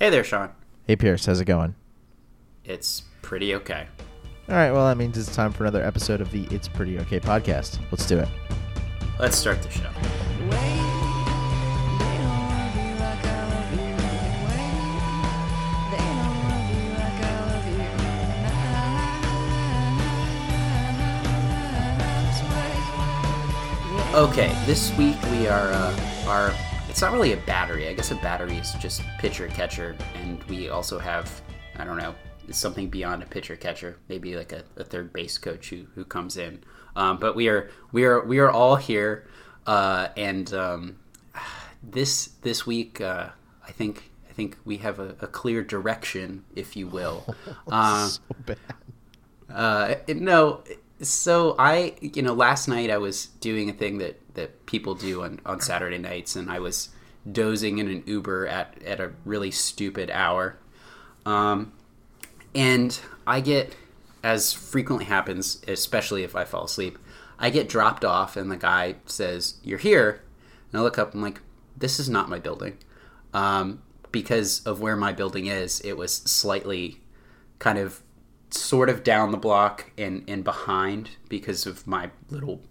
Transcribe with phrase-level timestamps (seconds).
[0.00, 0.48] Hey there, Sean.
[0.86, 1.74] Hey Pierce, how's it going?
[2.64, 3.86] It's pretty okay.
[4.48, 7.20] All right, well that means it's time for another episode of the It's Pretty Okay
[7.20, 7.78] podcast.
[7.90, 8.28] Let's do it.
[9.18, 9.90] Let's start the show.
[24.14, 26.69] Okay, this week we are uh, our.
[26.90, 27.86] It's not really a battery.
[27.86, 31.40] I guess a battery is just pitcher catcher, and we also have
[31.76, 32.16] I don't know
[32.50, 36.36] something beyond a pitcher catcher, maybe like a, a third base coach who, who comes
[36.36, 36.64] in.
[36.96, 39.28] Um, but we are we are we are all here,
[39.68, 40.98] uh, and um,
[41.80, 43.28] this this week uh,
[43.64, 47.24] I think I think we have a, a clear direction, if you will.
[47.70, 48.58] Uh, so bad.
[49.48, 50.64] uh, no,
[51.02, 55.22] so I, you know, last night I was doing a thing that, that people do
[55.22, 56.88] on, on Saturday nights, and I was
[57.30, 60.56] dozing in an Uber at, at a really stupid hour.
[61.26, 61.72] Um,
[62.54, 63.76] and I get,
[64.22, 66.98] as frequently happens, especially if I fall asleep,
[67.38, 70.22] I get dropped off, and the guy says, You're here.
[70.72, 71.40] And I look up, I'm like,
[71.76, 72.78] This is not my building.
[73.34, 77.00] Um, because of where my building is, it was slightly
[77.58, 78.00] kind of
[78.50, 82.62] sort of down the block and, and behind because of my little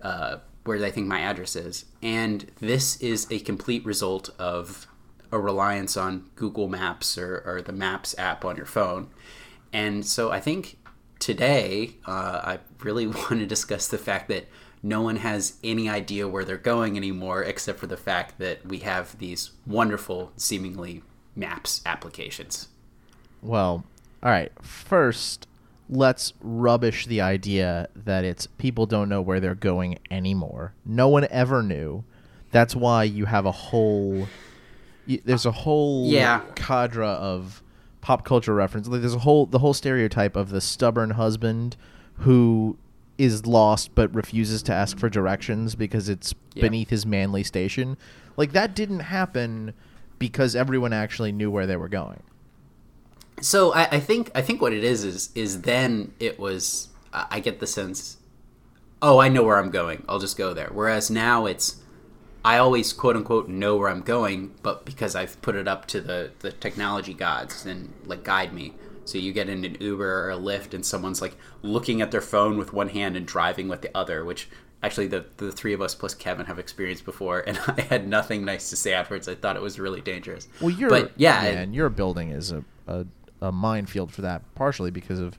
[0.00, 1.84] uh, where I think my address is.
[2.02, 4.86] And this is a complete result of
[5.30, 9.08] a reliance on Google Maps or, or the Maps app on your phone.
[9.72, 10.78] And so I think
[11.18, 14.46] today uh, I really want to discuss the fact that
[14.82, 18.78] no one has any idea where they're going anymore except for the fact that we
[18.78, 21.02] have these wonderful, seemingly
[21.36, 22.68] maps applications.
[23.40, 23.84] Well,
[24.22, 24.52] all right.
[24.60, 25.46] First,
[25.92, 30.72] let's rubbish the idea that it's people don't know where they're going anymore.
[30.86, 32.02] No one ever knew.
[32.50, 34.26] That's why you have a whole
[35.24, 36.40] there's a whole Yeah.
[36.54, 37.62] cadre of
[38.00, 38.88] pop culture reference.
[38.88, 41.76] Like there's a whole the whole stereotype of the stubborn husband
[42.18, 42.78] who
[43.18, 46.62] is lost but refuses to ask for directions because it's Yeah.
[46.62, 47.98] beneath his manly station.
[48.38, 49.74] Like that didn't happen
[50.18, 52.22] because everyone actually knew where they were going.
[53.42, 57.40] So I, I think I think what it is is is then it was I
[57.40, 58.16] get the sense,
[59.02, 60.70] oh I know where I'm going I'll just go there.
[60.72, 61.76] Whereas now it's
[62.44, 66.00] I always quote unquote know where I'm going, but because I've put it up to
[66.00, 68.74] the the technology gods and like guide me.
[69.04, 72.20] So you get in an Uber or a Lyft and someone's like looking at their
[72.20, 74.48] phone with one hand and driving with the other, which
[74.84, 78.44] actually the the three of us plus Kevin have experienced before, and I had nothing
[78.44, 79.26] nice to say afterwards.
[79.28, 80.46] I thought it was really dangerous.
[80.60, 83.04] Well, your but yeah, it- and your building is a, a
[83.42, 85.38] a minefield for that, partially because of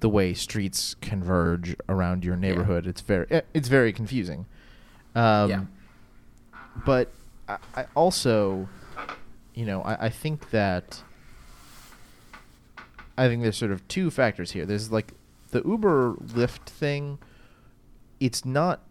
[0.00, 2.86] the way streets converge around your neighborhood.
[2.86, 4.46] It's very eh, it's very confusing.
[5.14, 5.64] Um, Yeah.
[6.86, 7.12] But
[7.48, 8.68] I, I also,
[9.54, 11.02] you know, I, I think that
[13.16, 14.64] I think there's sort of two factors here.
[14.66, 15.12] There's like
[15.50, 17.18] the Uber Lyft thing.
[18.20, 18.82] It's not.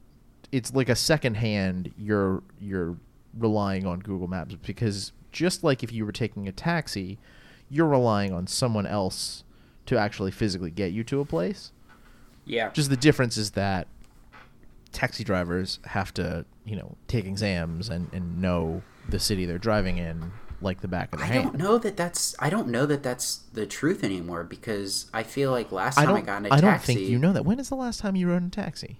[0.51, 1.91] It's like a second hand.
[1.97, 2.97] You're you're
[3.37, 7.17] relying on Google Maps because just like if you were taking a taxi,
[7.71, 9.43] you're relying on someone else
[9.85, 11.71] to actually physically get you to a place.
[12.45, 13.87] yeah, Just the difference is that
[14.91, 19.97] taxi drivers have to, you know, take exams and, and know the city they're driving
[19.97, 21.43] in like the back of their I hand.
[21.45, 22.35] don't know that that's.
[22.39, 26.11] I don't know that that's the truth anymore because I feel like last time I,
[26.11, 26.25] don't.
[26.25, 27.45] got in a I taxi, I don't think you know that.
[27.45, 28.99] When is the last time you rode in a taxi?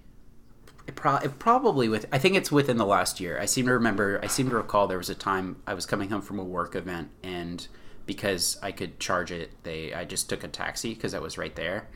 [0.88, 2.06] It, pro- it probably with.
[2.10, 3.38] I think it's within the last year.
[3.38, 4.18] I seem to remember.
[4.22, 6.74] I seem to recall there was a time I was coming home from a work
[6.74, 7.68] event and
[8.06, 11.54] because I could charge it, they I just took a taxi because I was right
[11.54, 11.88] there,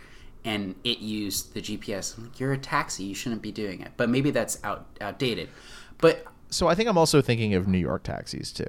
[0.44, 2.17] and it used the GPS.
[2.17, 3.05] I'm like, You're a taxi.
[3.05, 3.93] You shouldn't be doing it.
[3.97, 5.49] But maybe that's out outdated.
[5.99, 8.65] But So I think I'm also thinking of New York taxis too,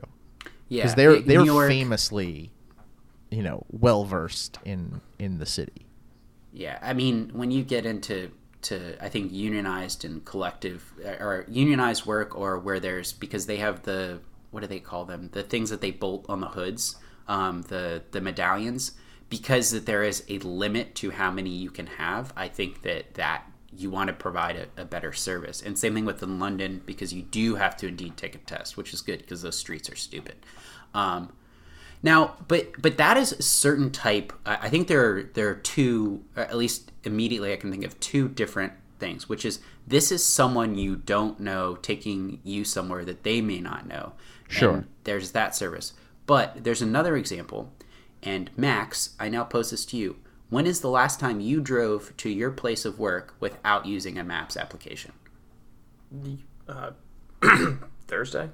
[0.70, 2.52] yeah, because they're they're York- famously,
[3.30, 5.86] you know, well versed in in the city.
[6.54, 8.32] Yeah, I mean, when you get into
[8.64, 13.58] to I think unionized and collective uh, or unionized work or where there's because they
[13.58, 14.20] have the
[14.52, 16.96] what do they call them the things that they bolt on the hoods
[17.28, 18.94] um, the the medallions
[19.30, 23.16] because that there is a limit to how many you can have I think that
[23.16, 23.44] that
[23.76, 27.14] you want to provide a, a better service and same thing with in London because
[27.14, 29.96] you do have to indeed take a test which is good because those streets are
[29.96, 30.36] stupid
[30.94, 31.34] um,
[32.04, 34.34] now, but but that is a certain type.
[34.46, 38.00] I I think there are, there are two, at least immediately, I can think of
[38.00, 39.28] two different things.
[39.28, 43.88] Which is this is someone you don't know taking you somewhere that they may not
[43.88, 44.14] know.
[44.48, 44.86] Sure.
[45.04, 45.94] There's that service,
[46.28, 47.74] but there's another example.
[48.22, 50.18] And Max, I now pose this to you:
[50.50, 54.24] When is the last time you drove to your place of work without using a
[54.24, 55.14] Maps application?
[56.68, 56.92] Uh,
[58.08, 58.50] Thursday.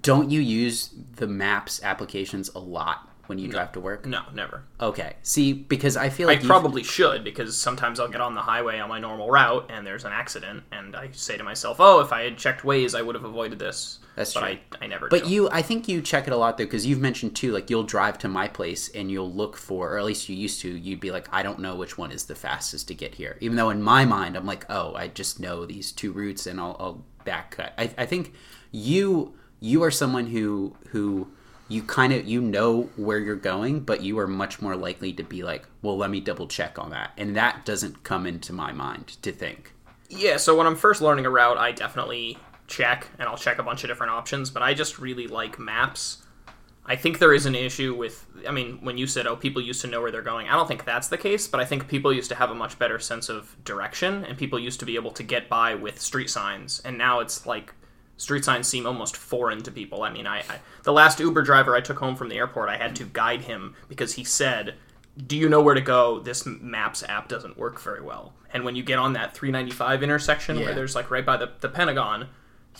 [0.00, 4.06] don't you use the maps applications a lot when you drive to work?
[4.06, 4.64] No, never.
[4.80, 5.16] Okay.
[5.22, 8.78] See, because I feel like you probably should because sometimes I'll get on the highway
[8.78, 12.12] on my normal route and there's an accident, and I say to myself, "Oh, if
[12.12, 14.48] I had checked Waze, I would have avoided this." That's but true.
[14.48, 15.08] I, I never.
[15.08, 15.30] But do.
[15.30, 17.84] you, I think you check it a lot though, because you've mentioned too, like you'll
[17.84, 20.98] drive to my place and you'll look for, or at least you used to, you'd
[20.98, 23.36] be like, I don't know which one is the fastest to get here.
[23.40, 26.58] Even though in my mind, I'm like, oh, I just know these two routes and
[26.58, 27.74] I'll, I'll back cut.
[27.78, 28.34] I, I think
[28.72, 31.28] you, you are someone who, who
[31.68, 35.22] you kind of, you know where you're going, but you are much more likely to
[35.22, 37.12] be like, well, let me double check on that.
[37.16, 39.72] And that doesn't come into my mind to think.
[40.08, 43.62] Yeah, so when I'm first learning a route, I definitely check and I'll check a
[43.62, 46.24] bunch of different options, but I just really like maps.
[46.86, 49.82] I think there is an issue with I mean, when you said oh people used
[49.82, 52.12] to know where they're going, I don't think that's the case, but I think people
[52.12, 55.10] used to have a much better sense of direction and people used to be able
[55.12, 57.74] to get by with street signs and now it's like
[58.18, 60.02] street signs seem almost foreign to people.
[60.02, 62.76] I mean, I, I the last Uber driver I took home from the airport, I
[62.76, 64.74] had to guide him because he said
[65.26, 66.20] do you know where to go?
[66.20, 68.34] This Maps app doesn't work very well.
[68.52, 70.66] And when you get on that 395 intersection Yeah.
[70.66, 72.28] where there's like right by the, the Pentagon,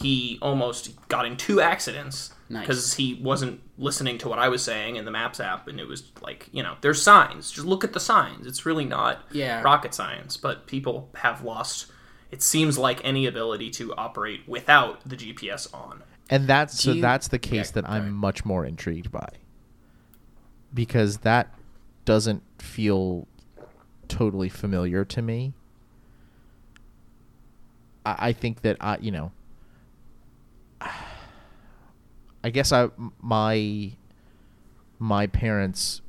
[0.00, 2.62] he almost got in two accidents Nice.
[2.62, 5.67] because he wasn't listening to what I was saying in the Maps app.
[5.67, 7.50] And it was like, you know, there's signs.
[7.50, 8.46] Just look at the signs.
[8.46, 9.61] It's really not Yeah.
[9.62, 10.37] rocket science.
[10.37, 11.87] But people have lost,
[12.30, 16.02] it seems like, any ability to operate without the GPS on.
[16.30, 18.10] And that's so you- that's the case Yeah, that I'm sorry.
[18.12, 19.28] much more intrigued by.
[20.75, 21.58] Because that
[22.04, 23.26] doesn't feel
[24.08, 25.54] totally familiar to me.
[28.04, 29.32] I, I think that I, you know,
[32.44, 32.88] I guess I
[33.20, 33.92] my
[34.98, 36.00] my parents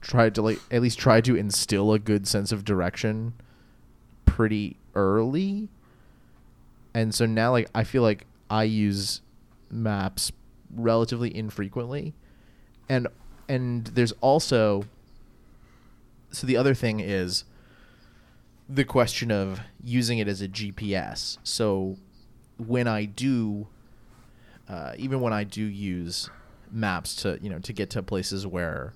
[0.00, 3.34] tried to like at least try to instill a good sense of direction
[4.24, 5.68] pretty early.
[6.94, 9.20] And so now like i feel like i use
[9.70, 10.32] maps
[10.74, 12.14] relatively infrequently.
[12.88, 13.06] And
[13.48, 14.84] and there's also
[16.30, 17.44] so the other thing is
[18.68, 21.96] the question of using it as a gps so
[22.58, 23.66] when i do
[24.68, 26.28] uh, even when i do use
[26.70, 28.92] maps to you know to get to places where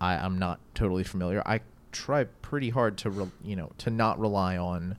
[0.00, 1.60] I, i'm not totally familiar i
[1.90, 4.96] try pretty hard to re- you know to not rely on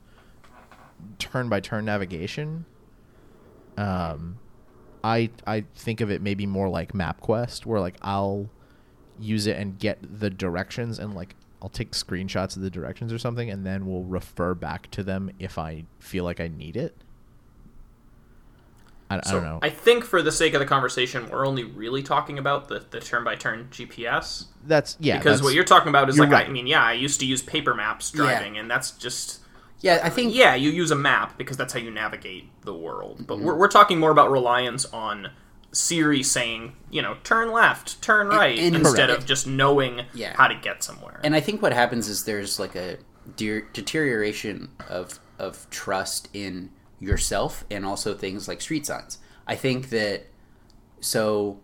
[1.18, 2.64] turn by turn navigation.
[3.76, 4.38] Um,
[5.04, 8.48] I I think of it maybe more like MapQuest, where like I'll
[9.18, 13.18] use it and get the directions and like I'll take screenshots of the directions or
[13.18, 16.94] something, and then we'll refer back to them if I feel like I need it.
[19.08, 19.60] I, I don't know.
[19.62, 23.00] I think for the sake of the conversation, we're only really talking about the, the
[23.00, 24.46] turn by turn GPS.
[24.64, 25.18] that's yeah.
[25.18, 26.46] because that's, what you're talking about is like right.
[26.46, 29.40] I mean, yeah, I used to use paper maps driving, and that's just
[29.80, 33.16] Yeah, I think yeah, you use a map because that's how you navigate the world.
[33.16, 33.24] Mm-hmm.
[33.24, 35.30] But we're, we're talking more about reliance on
[35.72, 39.22] Siri saying, you know, turn left, turn right, and- instead Correct.
[39.22, 40.34] of just knowing Yeah.
[40.36, 41.20] how to get somewhere.
[41.22, 42.96] And I think what happens is there's like a
[43.36, 49.18] de- deterioration of of trust in yourself and also things like street signs.
[49.46, 50.26] I think that
[51.00, 51.60] so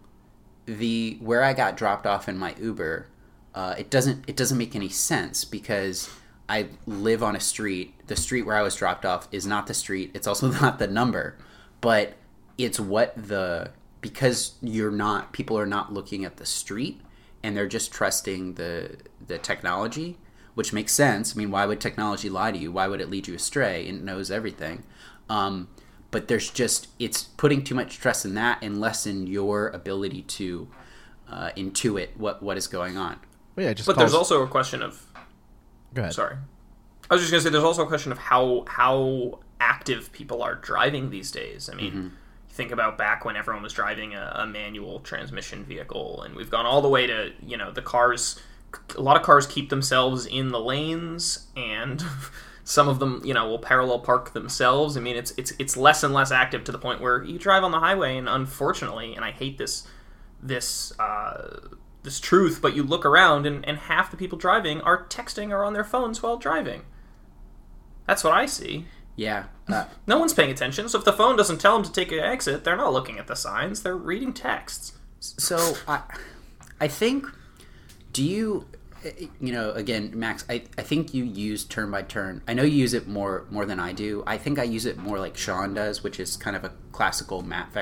[0.67, 3.07] the where I got dropped off in my Uber,
[3.55, 6.11] uh, it doesn't it doesn't make any sense because
[6.49, 7.95] I live on a street.
[8.07, 10.11] The street where I was dropped off is not the street.
[10.15, 11.37] It's also not the number,
[11.81, 12.15] but
[12.59, 17.01] it's what the because you're not people are not looking at the street
[17.43, 18.97] and they're just trusting the
[19.27, 20.19] the technology,
[20.55, 21.35] which makes sense.
[21.35, 22.73] I mean, why would technology lie to you?
[22.73, 23.87] Why would it lead you astray?
[23.87, 24.85] It knows everything.
[25.29, 25.69] Um,
[26.11, 30.23] but there's just it's putting too much stress in that and less in your ability
[30.23, 30.69] to
[31.29, 33.19] uh, intuit what what is going on.
[33.57, 35.07] Well, yeah, just but there's also a question of
[35.95, 36.15] go ahead.
[36.15, 36.37] sorry,
[37.11, 40.55] I was just gonna say there's also a question of how how active people are
[40.55, 41.69] driving these days.
[41.71, 41.91] I mean.
[41.91, 42.03] Mm-hmm.
[42.03, 42.11] you
[42.53, 46.67] Think about back when everyone was driving a, a manual transmission vehicle, and we've gone
[46.67, 48.39] all the way to you know the cars.
[48.95, 52.05] A lot of cars keep themselves in the lanes, and
[52.65, 54.99] some of them you know will parallel park themselves.
[54.99, 57.65] I mean, it's it's it's less and less active to the point where you drive
[57.65, 59.89] on the highway, and unfortunately, and I hate this
[60.43, 61.59] this uh,
[62.03, 65.65] this truth, but you look around, and, and half the people driving are texting or
[65.65, 66.83] on their phones while driving.
[68.07, 68.87] That's what I see.
[69.17, 69.45] Yeah.
[69.69, 72.19] Uh, No one's paying attention, so if the phone doesn't tell them to take an
[72.19, 74.93] exit, they're not looking at the signs, they're reading texts.
[75.21, 76.03] so I,
[76.81, 77.27] I think,
[78.13, 78.67] do you,
[79.41, 82.43] you know, again, Max, I, I think you use turn by turn.
[82.49, 84.23] I know you use it more more than I do.
[84.27, 87.43] I think I use it more like Sean does, which is kind of a classical
[87.43, 87.77] map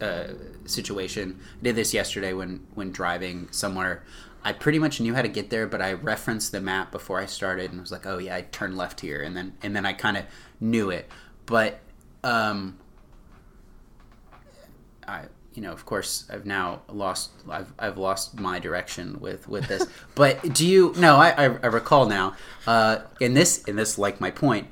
[0.00, 0.24] uh,
[0.66, 1.40] situation.
[1.60, 4.04] I did this yesterday when when driving somewhere.
[4.42, 7.26] I pretty much knew how to get there, but I referenced the map before I
[7.26, 9.92] started and was like, "Oh yeah, I turn left here," and then and then I
[9.92, 10.24] kind of
[10.60, 11.10] knew it.
[11.46, 11.80] But
[12.24, 12.78] um,
[15.06, 15.24] I
[15.54, 17.32] you know, of course, I've now lost.
[17.48, 19.86] I've I've lost my direction with with this.
[20.14, 20.94] but do you?
[20.96, 22.36] No, I I, I recall now.
[22.66, 24.68] Uh, in this in this like my point.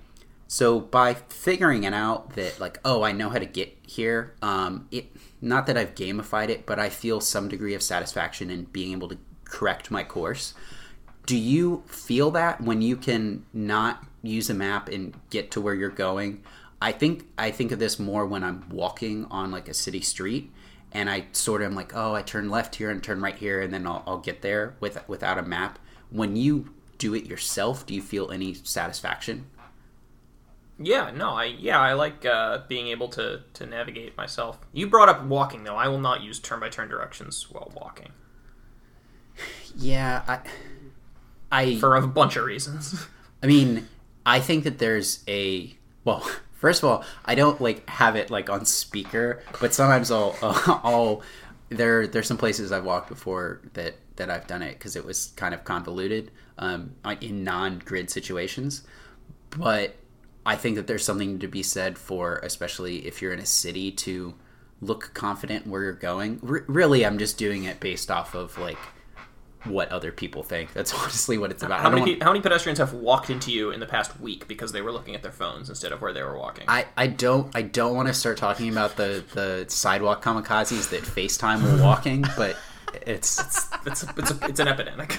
[0.47, 4.35] So by figuring it out that like oh I know how to get here.
[4.41, 8.65] Um, it not that I've gamified it, but I feel some degree of satisfaction in
[8.65, 10.55] being able to correct my course.
[11.27, 15.75] Do you feel that when you can not use a map and get to where
[15.75, 16.43] you're going?
[16.81, 20.53] I think I think of this more when I'm walking on like a city street
[20.93, 23.61] and I sort of am like, oh, I turn left here and turn right here,
[23.61, 25.79] and then I'll, I'll get there with without a map.
[26.11, 29.47] When you do it yourself, do you feel any satisfaction?
[30.81, 34.59] Yeah, no, I yeah, I like uh, being able to to navigate myself.
[34.73, 35.77] You brought up walking though.
[35.77, 38.13] I will not use turn by turn directions while walking
[39.75, 40.41] Yeah, I,
[41.51, 43.07] I for a bunch of reasons.
[43.43, 43.89] I mean,
[44.27, 46.29] I think that there's a well.
[46.59, 51.23] First of all, I don't like have it like on speaker, but sometimes I'll I'll
[51.69, 55.29] there there's some places I've walked before that that I've done it because it was
[55.37, 58.83] kind of convoluted um, in non-grid situations.
[59.51, 59.95] But
[60.49, 63.91] I think that there's something to be said for, especially if you're in a city,
[63.93, 64.35] to
[64.81, 66.41] look confident where you're going.
[66.49, 68.79] R- really, I'm just doing it based off of like
[69.65, 70.73] what other people think.
[70.73, 71.81] That's honestly what it's about.
[71.81, 74.73] How many want- how many pedestrians have walked into you in the past week because
[74.73, 76.65] they were looking at their phones instead of where they were walking?
[76.69, 81.03] I, I don't I don't want to start talking about the, the sidewalk kamikazes that
[81.03, 82.57] FaceTime while walking, but
[83.07, 85.19] it's it's it's a, it's an epidemic.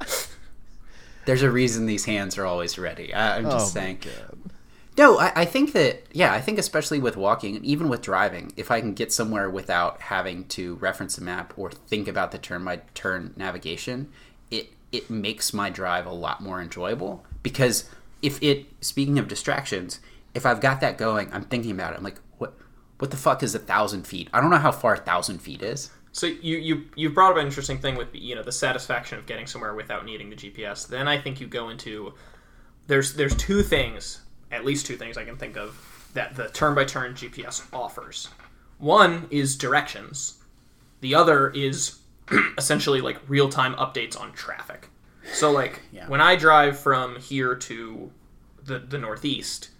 [1.26, 3.12] there's a reason these hands are always ready.
[3.12, 3.98] I, I'm Oh just my saying.
[5.00, 8.70] No, I, I think that yeah, I think especially with walking even with driving, if
[8.70, 12.66] I can get somewhere without having to reference a map or think about the turn
[12.66, 14.12] by turn navigation,
[14.50, 17.88] it it makes my drive a lot more enjoyable because
[18.20, 20.00] if it speaking of distractions,
[20.34, 21.96] if I've got that going, I'm thinking about it.
[21.96, 22.52] I'm like, what
[22.98, 24.28] what the fuck is a thousand feet?
[24.34, 25.90] I don't know how far a thousand feet is.
[26.12, 29.24] So you you you brought up an interesting thing with you know the satisfaction of
[29.24, 30.86] getting somewhere without needing the GPS.
[30.86, 32.12] Then I think you go into
[32.86, 36.74] there's there's two things, at least two things I can think of that the turn
[36.74, 38.28] by turn GPS offers.
[38.78, 40.38] One is directions.
[41.00, 41.98] The other is
[42.58, 44.88] essentially like real time updates on traffic.
[45.32, 46.08] So like Yeah.
[46.08, 48.10] when I drive from here to
[48.64, 49.70] the the northeast,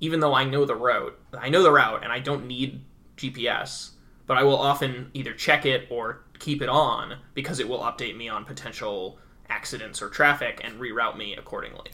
[0.00, 2.82] even though I know the route, I know the route and I don't need
[3.16, 3.90] GPS,
[4.26, 8.16] but I will often either check it or keep it on because it will update
[8.16, 11.90] me on potential accidents or traffic and reroute me accordingly.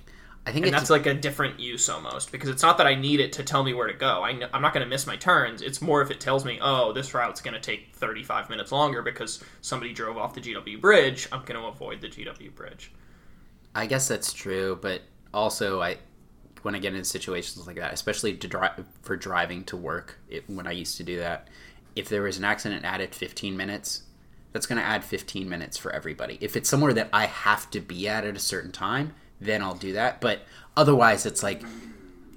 [0.49, 2.95] I think And it's that's like a different use almost because it's not that I
[2.95, 4.23] need it to tell me where to go.
[4.23, 5.61] I am not going to miss my turns.
[5.61, 9.03] It's more if it tells me, oh, this route's going to take 35 minutes longer
[9.03, 11.29] because somebody drove off the GW bridge.
[11.31, 12.93] I'm going to avoid the GW bridge.
[13.75, 15.03] I guess that's true, but
[15.35, 15.99] also I
[16.63, 20.49] when I get in situations like that, especially to drive for driving to work, it,
[20.49, 21.49] when I used to do that,
[21.95, 24.05] if there was an accident added 15 minutes,
[24.53, 26.39] that's going to add 15 minutes for everybody.
[26.41, 29.75] If it's somewhere that I have to be at at a certain time, then I'll
[29.75, 30.21] do that.
[30.21, 30.41] But
[30.77, 31.63] otherwise, it's like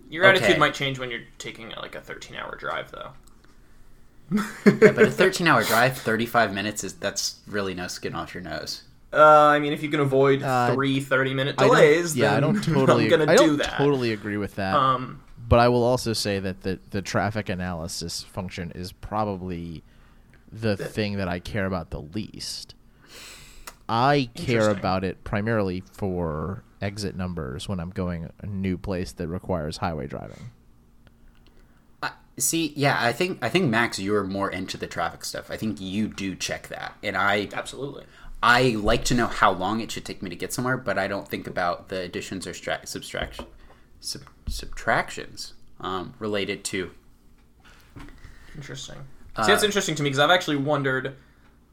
[0.10, 0.38] Your Okay.
[0.38, 3.12] attitude might change when you're taking like a 13 hour drive, though.
[4.32, 8.44] yeah, but a 13 hour drive, 35 minutes is that's really no skin off your
[8.44, 8.84] nose.
[9.14, 12.32] Uh, I mean, if you can avoid Uh, three 30 minute I don't- delays, yeah,
[12.32, 13.04] I then don't totally.
[13.06, 13.78] I'm going to I do don't that.
[13.78, 14.74] totally agree with that.
[14.76, 19.84] Um, but I will also say that the the traffic analysis function is probably
[20.52, 22.74] the thing that I care about the least.
[23.94, 29.28] I care about it primarily for exit numbers when I'm going a new place that
[29.28, 30.50] requires highway driving.
[32.02, 35.52] I- See, yeah, I think I think Max, you're more into the traffic stuff.
[35.52, 38.06] I think you do check that, and I absolutely.
[38.42, 41.10] I like to know how long it should take me to get somewhere, but I
[41.10, 43.46] don't think about the additions or stra- subtraction,
[44.00, 46.92] sub- subtractions um, related to.
[48.56, 49.00] Interesting.
[49.36, 51.16] Uh, See, that's interesting to me because I've actually wondered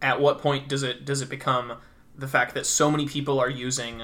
[0.03, 1.75] at what point does it does it become
[2.19, 4.03] the fact that so many people are using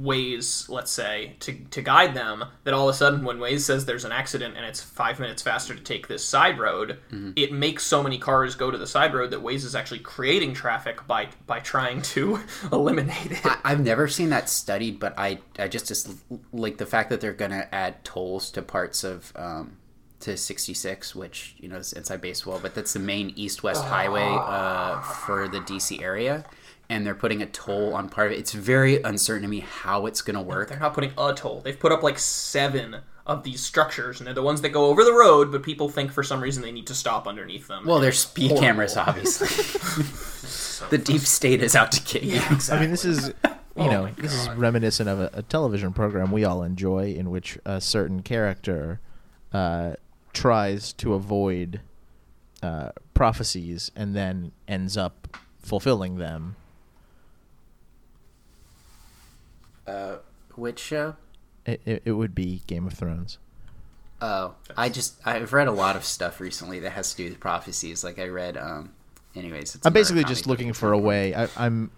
[0.00, 3.84] Waze, let's say, to, to guide them, that all of a sudden when Waze says
[3.84, 7.32] there's an accident and it's five minutes faster to take this side road, Mm-hmm.
[7.36, 10.54] it makes so many cars go to the side road that Waze is actually creating
[10.54, 12.40] traffic by by trying to
[12.72, 13.44] eliminate it.
[13.44, 16.08] I, I've never seen that studied, but I I just just
[16.52, 19.32] like the fact that they're gonna add tolls to parts of.
[19.36, 19.76] Um,
[20.20, 25.00] to 66, which you know is inside baseball, but that's the main east-west highway uh,
[25.00, 26.44] for the DC area,
[26.92, 28.38] and they're putting a toll on part of it.
[28.38, 30.68] It's very uncertain to me how it's going to work.
[30.68, 31.62] They're not putting a toll.
[31.62, 35.02] They've put up like seven of these structures, and they're the ones that go over
[35.04, 37.86] the road, but people think for some reason they need to stop underneath them.
[37.86, 38.60] Well, they're speed Horrible.
[38.62, 39.46] cameras, obviously.
[40.90, 42.40] the deep state is out to get you.
[42.70, 45.94] I mean, this is you Oh know my this is reminiscent of a, a television
[45.94, 49.00] program we all enjoy, in which a certain character
[49.52, 49.94] uh,
[50.34, 51.80] tries to avoid
[52.62, 56.56] uh, prophecies and then ends up fulfilling them.
[59.86, 60.16] Uh,
[60.54, 61.16] which show?
[61.66, 63.38] It, it, it would be Game of Thrones.
[64.20, 67.40] Oh, I just I've read a lot of stuff recently that has to do with
[67.40, 68.04] prophecies.
[68.04, 68.92] Like I read, um,
[69.34, 69.74] anyways.
[69.74, 71.34] It's I'm basically just looking for a way.
[71.34, 71.90] I, I'm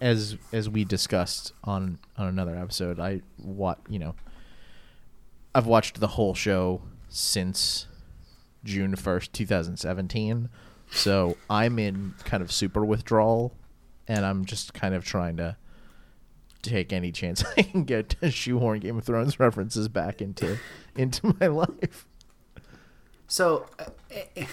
[0.00, 2.98] as as we discussed on on another episode.
[2.98, 4.14] I what you know.
[5.54, 7.86] I've watched the whole show since
[8.64, 10.48] June first, two thousand seventeen.
[10.90, 13.52] So I'm in kind of super withdrawal,
[14.08, 15.56] and I'm just kind of trying to
[16.62, 20.58] take any chance I can get to shoehorn Game of Thrones references back into
[20.96, 22.06] into my life.
[23.26, 24.44] So, uh,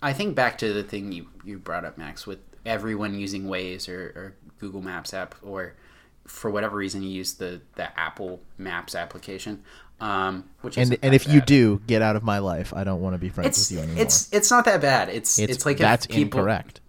[0.00, 3.88] I think back to the thing you, you brought up, Max, with everyone using Waze
[3.88, 5.74] or, or Google Maps app, or
[6.26, 9.64] for whatever reason you use the, the Apple Maps application.
[10.00, 12.74] Um, which And and if you do, get out of my life.
[12.74, 14.02] I don't want to be friends it's with you anymore.
[14.02, 15.08] it's it's not that bad.
[15.08, 16.80] It's it's, like that's people, incorrect.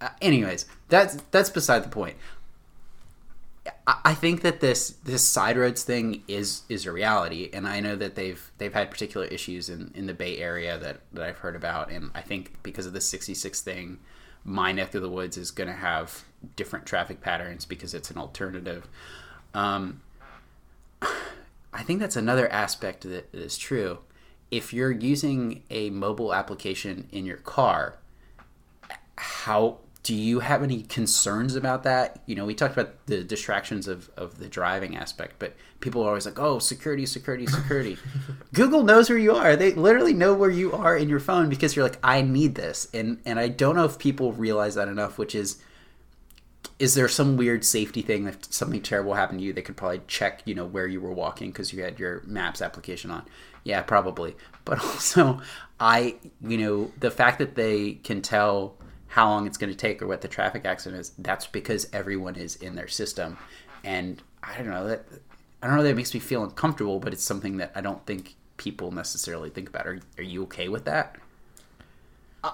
[0.00, 2.16] Uh, anyways, that's that's beside the point.
[3.86, 7.96] I, think that this this side roads thing is is a reality, and I know
[7.96, 11.56] that they've they've had particular issues in, in the Bay Area that, that I've heard
[11.56, 13.98] about, and I think because of the sixty six thing,
[14.44, 16.24] my neck of the woods is going to have
[16.56, 18.86] different traffic patterns because it's an alternative.
[19.54, 20.02] Um,
[21.72, 23.98] I think that's another aspect that is true.
[24.50, 27.96] If you're using a mobile application in your car,
[29.16, 32.20] how do you have any concerns about that?
[32.26, 36.08] You know, we talked about the distractions of, of the driving aspect, but people are
[36.08, 37.96] always like, oh, security, security, security.
[38.52, 39.56] Google knows where you are.
[39.56, 42.86] They literally know where you are in your phone because you're like, I need this.
[42.92, 45.58] And and I don't know if people realize that enough, which is
[46.78, 50.00] is there some weird safety thing that something terrible happened to you they could probably
[50.08, 53.24] check you know where you were walking because you had your maps application on
[53.62, 54.34] yeah probably
[54.64, 55.40] but also
[55.78, 58.76] i you know the fact that they can tell
[59.14, 62.34] how long it's going to take or what the traffic accident is that's because everyone
[62.34, 63.38] is in their system
[63.84, 65.04] and i don't know that
[65.62, 68.04] i don't know that it makes me feel uncomfortable but it's something that i don't
[68.06, 71.16] think people necessarily think about are, are you okay with that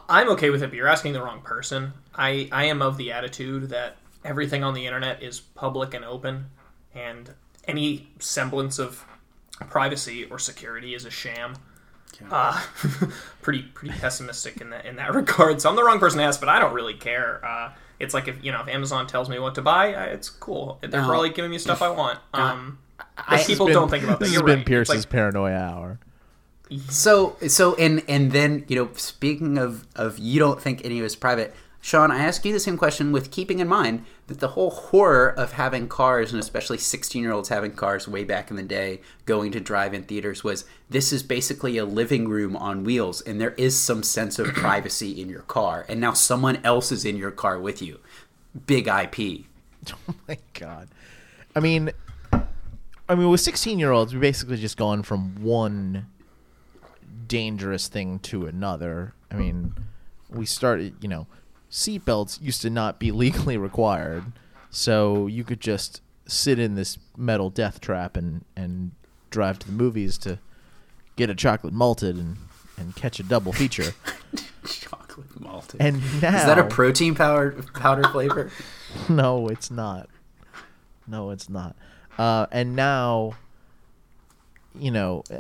[0.09, 1.93] I'm okay with it, but you're asking the wrong person.
[2.15, 6.47] I, I am of the attitude that everything on the internet is public and open,
[6.95, 7.35] and
[7.67, 9.05] any semblance of
[9.69, 11.55] privacy or security is a sham.
[12.31, 12.61] Uh,
[13.43, 15.61] pretty pretty pessimistic in that in that regard.
[15.61, 17.45] So I'm the wrong person to ask, but I don't really care.
[17.45, 20.29] Uh, it's like if you know if Amazon tells me what to buy, I, it's
[20.31, 20.79] cool.
[20.81, 21.07] They're No.
[21.09, 22.19] probably giving me stuff I want.
[22.35, 24.25] Um, but I- people Been- don't think about that.
[24.27, 24.61] This You're has been right.
[24.61, 25.99] It's Pierce's like- paranoia hour.
[26.89, 31.05] So so and and then you know speaking of of you don't think any of
[31.05, 34.49] it's private, Sean, I ask you the same question with keeping in mind that the
[34.49, 38.57] whole horror of having cars and especially sixteen year olds having cars way back in
[38.57, 42.85] the day going to drive in theaters was this is basically a living room on
[42.85, 46.93] wheels and there is some sense of privacy in your car and now someone else
[46.93, 47.99] is in your car with you.
[48.67, 49.47] Big IP.
[50.09, 50.89] Oh my god.
[51.57, 51.91] I mean,
[52.33, 56.07] I mean, with sixteen-year-olds, we basically just gone from one
[57.27, 59.15] dangerous thing to another.
[59.31, 59.75] I mean,
[60.29, 61.27] we started, you know,
[61.71, 64.33] seatbelts used to not be legally required,
[64.71, 68.93] so you could just sit in this metal death trap and and
[69.31, 70.39] drive to the movies to
[71.17, 72.37] get a chocolate malted and
[72.77, 73.93] and catch a double feature.
[74.65, 75.81] Chocolate malted.
[75.81, 78.51] And now is that a protein powder powder flavor?
[79.09, 80.09] no, it's not.
[81.07, 81.77] No, it's not.
[82.19, 83.33] Uh, and now,
[84.79, 85.39] you know, uh,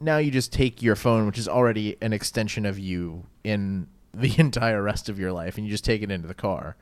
[0.00, 4.34] now you just take your phone, which is already an extension of you in the
[4.38, 6.76] entire rest of your life, and you just take it into the car.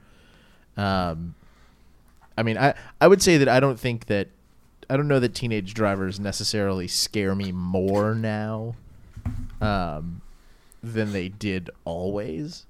[0.77, 1.35] Um,
[2.37, 4.29] I mean, I I would say that I don't think that
[4.89, 8.75] I don't know that teenage drivers necessarily scare me more now,
[9.61, 10.21] um,
[10.83, 12.67] than they did always.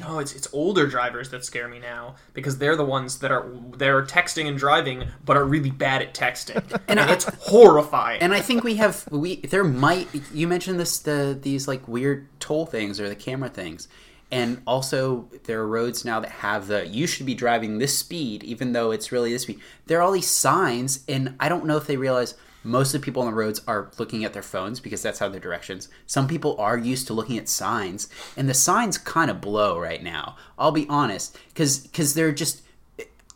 [0.00, 3.50] No, it's it's older drivers that scare me now because they're the ones that are
[3.76, 8.20] they're texting and driving but are really bad at texting, and it's horrifying.
[8.20, 12.26] and I think we have we there might you mentioned this the these like weird
[12.40, 13.88] toll things or the camera things,
[14.30, 18.42] and also there are roads now that have the you should be driving this speed
[18.44, 19.60] even though it's really this speed.
[19.86, 23.04] There are all these signs, and I don't know if they realize most of the
[23.04, 25.88] people on the roads are looking at their phones because that's how their directions.
[26.06, 30.02] Some people are used to looking at signs, and the signs kind of blow right
[30.02, 30.36] now.
[30.58, 32.62] I'll be honest, because because they're just.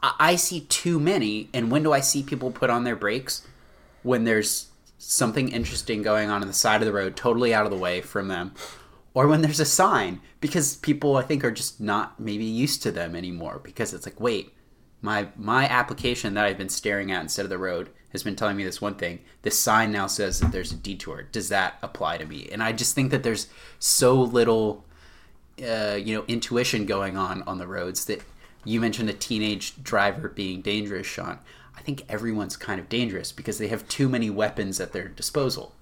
[0.02, 3.42] I see too many, and when do I see people put on their brakes?
[4.06, 7.72] when there's something interesting going on on the side of the road, totally out of
[7.72, 8.54] the way from them,
[9.14, 12.92] or when there's a sign, because people I think are just not maybe used to
[12.92, 13.60] them anymore.
[13.62, 14.54] Because it's like, wait,
[15.02, 18.56] my my application that I've been staring at instead of the road has been telling
[18.56, 19.20] me this one thing.
[19.42, 21.24] This sign now says that there's a detour.
[21.30, 22.48] Does that apply to me?
[22.50, 23.48] And I just think that there's
[23.78, 24.84] so little,
[25.62, 28.22] uh, you know, intuition going on on the roads that
[28.64, 31.38] you mentioned a teenage driver being dangerous, Sean.
[31.76, 35.72] I think everyone's kind of dangerous because they have too many weapons at their disposal.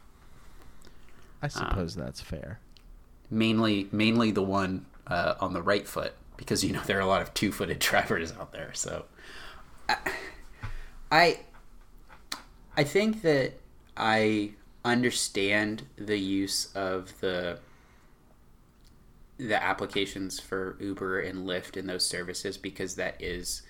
[1.40, 2.60] I suppose that's fair.
[3.30, 7.06] Mainly, mainly the one uh, on the right foot because you know there are a
[7.06, 8.70] lot of two-footed drivers out there.
[8.74, 9.04] So,
[9.88, 9.96] I,
[11.10, 11.38] I
[12.82, 13.52] think that
[13.96, 14.50] I
[14.84, 17.58] understand the use of the
[19.36, 23.62] the applications for Uber and Lyft and those services because that is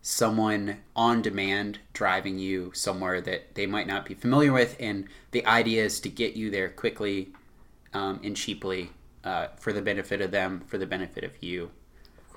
[0.00, 5.44] someone on demand driving you somewhere that they might not be familiar with and the
[5.46, 7.32] idea is to get you there quickly
[7.94, 8.90] um, and cheaply
[9.24, 11.70] uh, for the benefit of them for the benefit of you.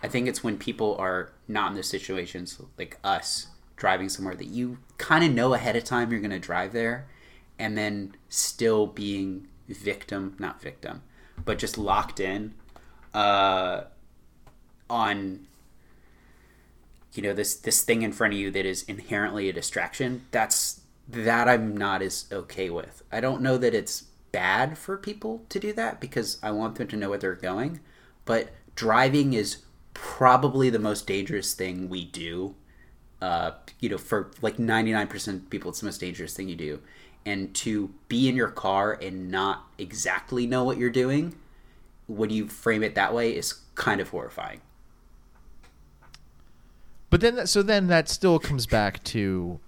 [0.02, 4.48] I think it's when people are not in those situations like us driving somewhere that
[4.48, 7.08] you kind of know ahead of time you're going to drive there
[7.60, 11.02] and then still being victim not victim
[11.44, 12.54] but just locked in
[13.14, 13.86] uh,
[14.90, 15.48] on
[17.14, 20.82] you know this this thing in front of you that is inherently a distraction that's
[21.08, 23.04] that i'm not as okay with.
[23.12, 26.88] I don't know that it's bad for people to do that because i want them
[26.90, 27.80] to know where they're going
[28.26, 29.60] but driving is
[29.94, 32.54] probably the most dangerous thing we do
[33.22, 36.82] uh, you know for like 99% of people it's the most dangerous thing you do.
[37.28, 41.36] And to be in your car and not exactly know what you're doing
[42.08, 44.62] when you frame it that way is kind of horrifying.
[47.10, 49.60] But then, so then that still comes back to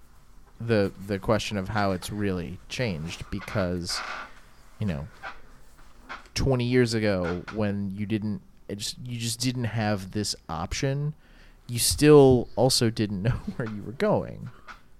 [0.60, 4.00] the the question of how it's really changed because,
[4.78, 5.08] you know,
[6.34, 8.42] twenty years ago when you didn't,
[8.74, 11.14] just you just didn't have this option,
[11.68, 14.50] you still also didn't know where you were going.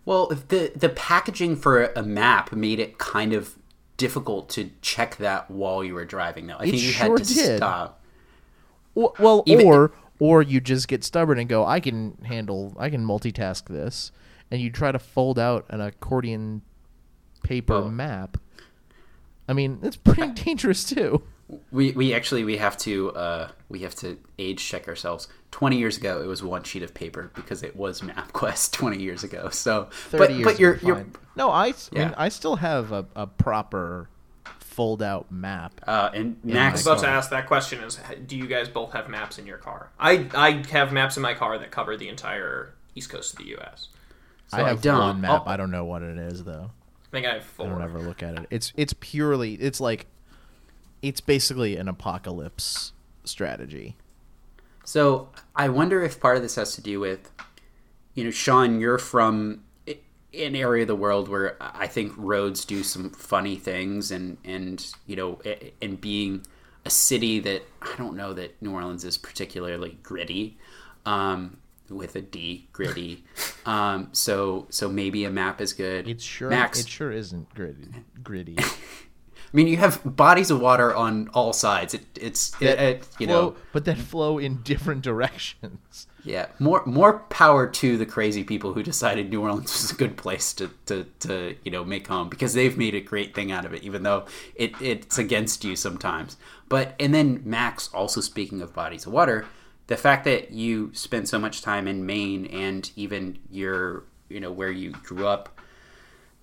[0.05, 3.57] Well, the the packaging for a map made it kind of
[3.97, 6.47] difficult to check that while you were driving.
[6.47, 7.57] Though I It think you sure had to did.
[7.59, 8.01] stop.
[8.95, 12.91] Well, well Even- or or you just get stubborn and go, I can handle, I
[12.91, 14.11] can multitask this,
[14.51, 16.63] and you try to fold out an accordion
[17.45, 17.89] paper Oh.
[17.89, 18.37] map.
[19.49, 21.23] I mean, it's pretty dangerous too.
[21.71, 25.29] We we actually we have to uh, we have to age check ourselves.
[25.51, 29.25] Twenty years ago, it was one sheet of paper because it was MapQuest twenty years
[29.25, 29.49] ago.
[29.51, 31.07] So, Thirty but years but you're ago, you're
[31.37, 32.15] no, I, s- I mean, Yeah.
[32.19, 34.09] I still have a, a proper
[34.59, 35.81] fold out map.
[35.87, 36.73] uh, and I Max.
[36.81, 39.57] was about to ask that question: Is do you guys both have maps in your
[39.59, 39.89] car?
[39.99, 43.47] I I have maps in my car that cover the entire east coast of the
[43.53, 43.89] U.S.
[44.49, 44.99] So I I have don't.
[45.01, 45.45] one map.
[45.47, 45.51] Oh.
[45.51, 46.71] I don't know what it is though.
[47.07, 48.47] I think I have I don't ever look at it.
[48.51, 50.07] It's it's purely it's like
[51.03, 52.93] it's basically an apocalypse
[53.25, 53.97] strategy.
[54.85, 57.31] So I wonder if part of this has to do with,
[58.15, 62.83] you know, Sean, you're from an area of the world where I think roads do
[62.83, 65.41] some funny things, and and you know,
[65.81, 66.45] and being
[66.85, 70.59] a city that I don't know that New Orleans is particularly gritty,
[71.07, 71.59] um,
[71.89, 73.25] with a D, gritty.
[73.67, 76.09] um, so so maybe a map is good.
[76.09, 76.81] It sure Max.
[76.81, 77.89] it sure isn't gritty.
[78.23, 78.57] Gritty.
[79.53, 81.95] I mean, you have bodies of water on all sides.
[81.95, 83.57] It, it's it, it, you know.
[83.73, 86.07] but that flow in different directions.
[86.25, 90.19] Yeah, more more power to the crazy people who decided New Orleans was a good
[90.19, 93.65] place to, to, to you know make home because they've made a great thing out
[93.65, 96.37] of it, even though it, it's against you sometimes.
[96.69, 99.47] But and then Max, also speaking of bodies of water,
[99.87, 104.53] the fact that you spend so much time in Maine and even your you know
[104.53, 105.58] where you grew up,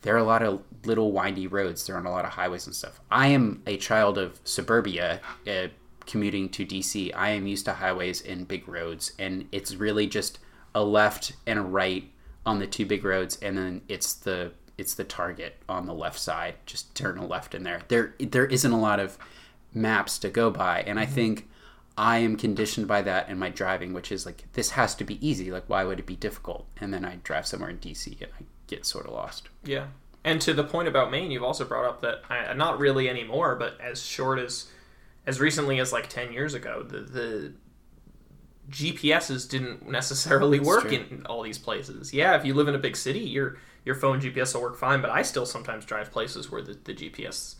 [0.05, 1.85] there are a lot of little windy roads.
[1.85, 3.01] There aren't a lot of highways and stuff.
[3.09, 5.67] I am a child of suburbia, uh,
[6.05, 7.11] commuting to DC.
[7.15, 10.37] I am used to highways and big roads, and it's really just
[10.75, 12.07] a left and a right
[12.45, 16.19] on the two big roads, and then it's the it's the target on the left
[16.19, 16.53] side.
[16.67, 17.81] Just turn a left in there.
[17.87, 19.17] There there isn't a lot of
[19.73, 21.49] maps to go by, and I think.
[21.97, 25.25] I am conditioned by that in my driving, which is like this has to be
[25.25, 25.49] easy.
[25.49, 26.67] Like, why would it be difficult?
[26.81, 29.49] And then I drive somewhere in DC and I get sort of lost.
[29.63, 29.87] Yeah.
[30.23, 33.55] And to the point about Maine, you've also brought up that uh, not really anymore,
[33.55, 34.67] but as short as
[35.27, 37.53] as recently as like ten years ago, the the
[38.69, 40.91] GPSs didn't necessarily work true.
[41.11, 42.13] in all these places.
[42.13, 45.01] Yeah, if you live in a big city, your your phone GPS will work fine,
[45.01, 47.55] but I still sometimes drive places where the, the GPS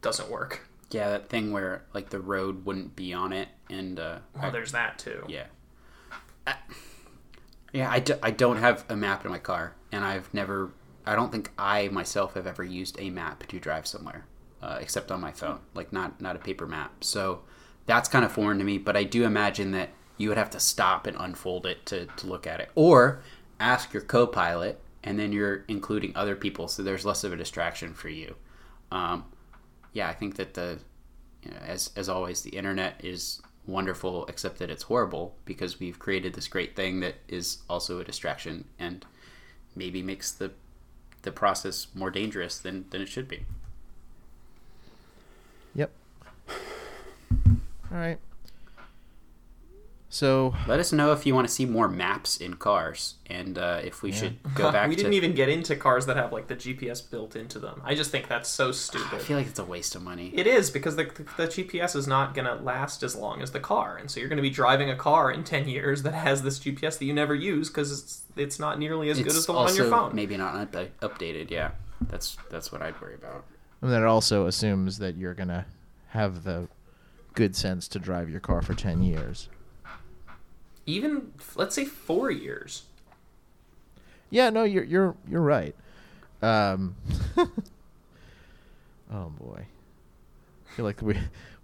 [0.00, 0.66] doesn't work.
[0.90, 4.72] Yeah, that thing where like the road wouldn't be on it, and uh, Well, there's
[4.72, 5.24] that too.
[5.28, 5.44] yeah,
[6.46, 6.56] I-
[7.72, 7.90] yeah.
[7.90, 10.72] I, do, I don't have a map in my car, and I've never.
[11.06, 14.26] I don't think I myself have ever used a map to drive somewhere,
[14.62, 17.02] uh, except on my phone, like not not a paper map.
[17.02, 17.42] So
[17.86, 18.78] that's kind of foreign to me.
[18.78, 22.26] But I do imagine that you would have to stop and unfold it to, to
[22.26, 22.70] look at it.
[22.74, 23.22] Or
[23.58, 27.36] ask your co pilot, and then you're including other people, so there's less of a
[27.36, 28.36] distraction for you.
[28.92, 29.24] Um,
[29.92, 30.78] yeah, I think that the,
[31.42, 35.98] you know, as, as always, the internet is wonderful, except that it's horrible because we've
[35.98, 39.04] created this great thing that is also a distraction and
[39.76, 40.52] maybe makes the
[41.22, 43.44] the process more dangerous than, than it should be.
[45.74, 45.90] Yep.
[46.50, 46.56] All
[47.90, 48.18] right.
[50.12, 53.80] So Let us know if you want to see more maps in cars, and uh,
[53.84, 56.56] if we should go back we didn't even get into cars that have like the
[56.56, 57.80] GPS built into them.
[57.84, 59.14] I just think that's so stupid.
[59.14, 60.32] I feel like it's a waste of money.
[60.34, 61.04] It is because the,
[61.36, 64.28] the GPS is not going to last as long as the car, and so you're
[64.28, 67.14] going to be driving a car in ten years that has this GPS that you
[67.14, 70.12] never use because it's it's not nearly as good as the one on your phone.
[70.12, 71.52] maybe not up- updated.
[71.52, 71.70] Yeah,
[72.08, 73.44] that's that's what I'd worry about.
[73.80, 75.66] and then it also assumes that you're gonna
[76.08, 76.66] have the
[77.34, 79.48] good sense to drive your car for ten years.
[80.86, 82.84] Even let's say four years.
[84.30, 85.74] Yeah, no, you're you're you're right.
[86.42, 86.96] Um,
[87.36, 91.16] oh boy, I feel like we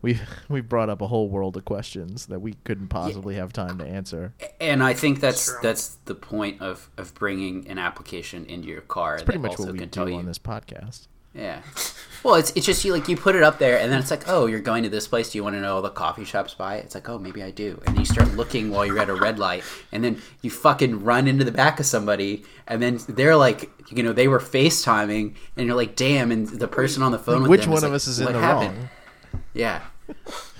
[0.02, 3.79] we we brought up a whole world of questions that we couldn't possibly have time
[3.79, 4.35] to answer.
[4.61, 5.59] And I think that's True.
[5.62, 9.14] that's the point of, of bringing an application into your car.
[9.14, 10.16] It's pretty that much also what we can do tell you.
[10.16, 11.09] on this podcast.
[11.37, 11.62] Yeah.
[12.27, 14.25] Well, it's, it's just you like you put it up there, and then it's like,
[14.27, 15.31] oh, you're going to this place.
[15.31, 16.75] Do you want to know all the coffee shops by?
[16.79, 17.81] It's like, oh, maybe I do.
[17.87, 21.29] And you start looking while you're at a red light, and then you fucking run
[21.29, 25.66] into the back of somebody, and then they're like, you know, they were FaceTiming, and
[25.66, 26.33] you're like, damn.
[26.33, 28.18] And the person on the phone, with Which them one is of like, us is
[28.18, 28.88] in the happened?" wrong?
[29.55, 29.83] Yeah.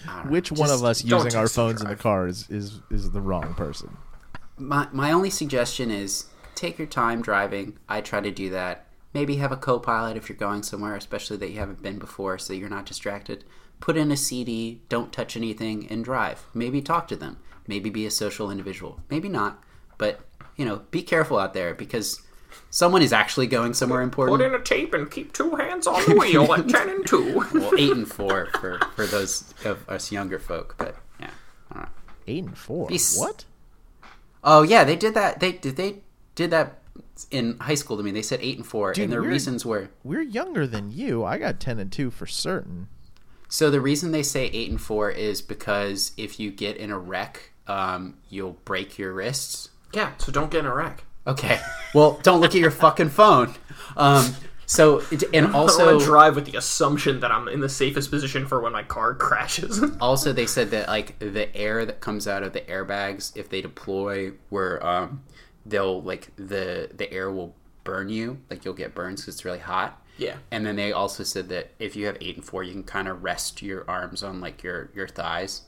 [0.09, 0.31] I know.
[0.31, 3.21] Which one Just of us using our phones in the car is, is is the
[3.21, 3.97] wrong person?
[4.57, 7.77] My my only suggestion is take your time driving.
[7.89, 8.86] I try to do that.
[9.17, 12.53] Maybe have a co-pilot if you're going somewhere, especially that you haven't been before, so
[12.53, 13.45] you're not distracted.
[13.81, 16.45] Put in a CD, don't touch anything, and drive.
[16.53, 17.39] Maybe talk to them.
[17.67, 19.01] Maybe be a social individual.
[19.11, 19.63] Maybe not,
[19.97, 20.21] but
[20.57, 22.21] you know, be careful out there because
[22.71, 24.39] someone is actually going somewhere important.
[24.39, 27.43] Put in a tape and keep two hands on the wheel at ten and two.
[27.55, 31.31] well, eight and four for for those of us younger folk, but yeah,
[31.71, 31.89] I don't know.
[32.27, 32.87] Eight and four.
[32.89, 33.45] Be s- What?
[34.45, 35.41] Oh yeah, they did that.
[35.41, 36.03] They did they
[36.35, 36.83] did that
[37.31, 38.11] in high school to me.
[38.11, 41.25] They said eight and four, Dude, and their reasons were We're younger than you.
[41.25, 42.89] I got ten and two for certain.
[43.49, 43.71] so.
[43.71, 47.53] The reason they say eight and four is because if you get in a wreck,
[47.67, 49.71] um, you'll break your wrists.
[49.95, 51.05] yeah, so don't get in a wreck.
[51.27, 51.59] Okay,
[51.95, 53.55] well, don't look at your fucking phone.
[53.97, 55.03] Um, so
[55.33, 58.73] and also want drive with the assumption that I'm in the safest position for when
[58.73, 59.83] my car crashes.
[60.01, 63.61] also they said that like the air that comes out of the airbags if they
[63.61, 65.23] deploy were um
[65.69, 68.39] they'll like the the air will burn you.
[68.51, 70.03] Like you'll get burns because it's really hot.
[70.19, 70.37] Yeah.
[70.51, 73.07] and then they also said that if you have eight and four you can kind
[73.07, 75.63] of rest your arms on like your your thighs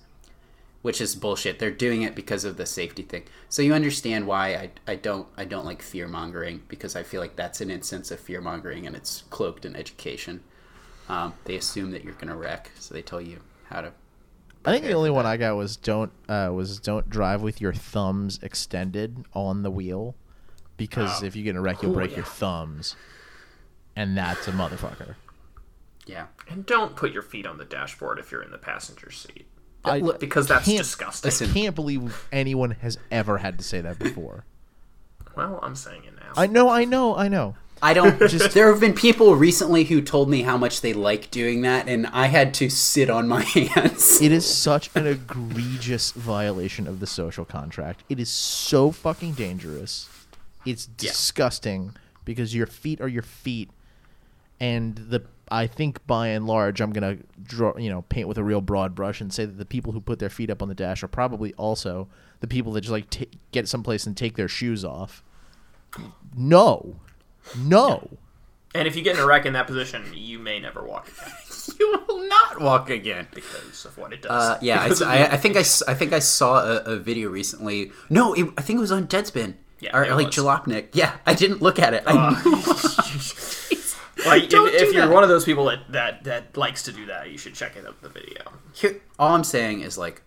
[0.81, 1.59] which is bullshit.
[1.59, 3.25] They're doing it because of the safety thing.
[3.51, 7.21] So you understand why i, I don't i don't like fear mongering because i feel
[7.21, 10.43] like that's an instance of fear mongering and it's cloaked in education.
[11.11, 13.93] Um, they assume that you're gonna wreck so they tell you how to
[14.69, 17.73] I think the only one I got was don't uh, was don't drive with your
[17.73, 20.15] thumbs extended on the wheel,
[20.77, 21.27] because Oh.
[21.27, 22.19] if you get in a wreck, you'll break yeah.
[22.19, 22.97] your thumbs,
[23.97, 25.15] and that's a motherfucker.
[26.07, 29.47] yeah and don't put your feet on the dashboard if you're in the passenger seat.
[29.85, 31.49] I Because that's disgusting.
[31.49, 34.45] I can't believe anyone has ever had to say that before.
[35.37, 36.33] Well, I'm saying it now.
[36.37, 37.55] I know, I know, I know.
[37.83, 38.53] I don't just.
[38.55, 42.07] There have been people recently who told me how much they like doing that, and
[42.09, 44.21] I had to sit on my hands.
[44.21, 48.03] It is such an egregious violation of the social contract.
[48.09, 50.09] It is so fucking dangerous.
[50.67, 53.71] It's disgusting because your feet are your feet,
[54.61, 58.45] and the I think by and large I'm gonna draw you know paint with a
[58.45, 60.75] real broad brush and say that the people who put their feet up on the
[60.75, 62.09] dash are probably also
[62.41, 65.23] the people that just like t- get someplace and take their shoes off.
[66.37, 66.97] No,
[67.57, 68.09] no.
[68.75, 71.33] and if you get in a wreck in that position, you may never walk again
[71.79, 73.27] you will not walk again.
[73.35, 74.31] because of what it does.
[74.31, 77.93] Uh, yeah, I, I, think I, I think I saw a, a video recently.
[78.09, 79.55] No, it, I think it was on Deadspin.
[79.81, 80.37] Yeah, or like was.
[80.37, 80.89] Jalopnik.
[80.93, 82.03] Yeah, I didn't look at it.
[82.07, 82.35] I,
[84.27, 86.93] Like if, Don't do if you're one of those people that, that that likes to
[86.93, 88.53] do that, you should check it out the video.
[88.75, 90.23] Here, all I'm saying is like,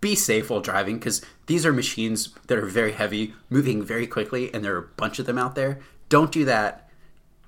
[0.00, 4.52] be safe while driving because these are machines that are very heavy, moving very quickly,
[4.52, 5.80] and there are a bunch of them out there.
[6.14, 6.88] Don't do that.